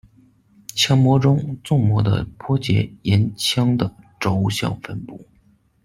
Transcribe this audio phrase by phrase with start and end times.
[0.73, 5.27] 腔模中，纵模的波节沿着腔的轴向分布。